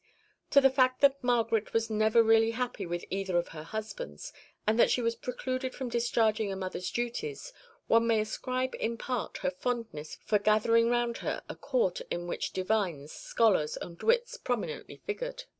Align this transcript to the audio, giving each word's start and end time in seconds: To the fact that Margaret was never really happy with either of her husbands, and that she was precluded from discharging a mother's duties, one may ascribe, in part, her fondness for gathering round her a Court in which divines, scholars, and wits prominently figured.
To 0.49 0.59
the 0.59 0.71
fact 0.71 1.01
that 1.01 1.23
Margaret 1.23 1.73
was 1.73 1.91
never 1.91 2.23
really 2.23 2.49
happy 2.57 2.87
with 2.87 3.05
either 3.11 3.37
of 3.37 3.49
her 3.49 3.61
husbands, 3.61 4.33
and 4.65 4.79
that 4.79 4.89
she 4.89 4.99
was 4.99 5.13
precluded 5.15 5.75
from 5.75 5.89
discharging 5.89 6.51
a 6.51 6.55
mother's 6.55 6.89
duties, 6.89 7.53
one 7.85 8.07
may 8.07 8.19
ascribe, 8.21 8.73
in 8.79 8.97
part, 8.97 9.37
her 9.45 9.51
fondness 9.51 10.17
for 10.25 10.39
gathering 10.39 10.89
round 10.89 11.19
her 11.19 11.43
a 11.47 11.55
Court 11.55 12.01
in 12.09 12.25
which 12.25 12.51
divines, 12.51 13.11
scholars, 13.11 13.77
and 13.77 14.01
wits 14.01 14.37
prominently 14.37 14.95
figured. 15.05 15.43